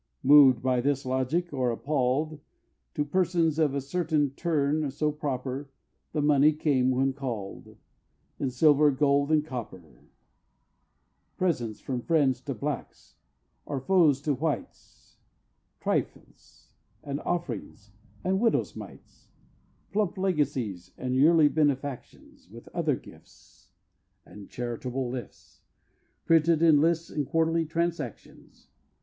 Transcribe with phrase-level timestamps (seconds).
[0.23, 2.39] Moved by this logic, or appall'd,
[2.95, 5.69] To persons of a certain turn so proper,
[6.11, 7.77] The money came when call'd,
[8.39, 9.83] In silver, gold, and copper,
[11.37, 13.13] Presents from "Friends to blacks,"
[13.63, 15.17] or foes to whites,
[15.79, 16.71] "Trifles,"
[17.03, 17.91] and "offerings,"
[18.23, 19.27] and "widows' mites,"
[19.91, 23.69] Plump legacies, and yearly benefactions, With other gifts
[24.25, 25.61] And charitable lifts,
[26.25, 28.71] Printed in lists and quarterly transactions.